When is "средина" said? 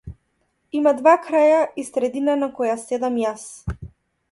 1.91-2.39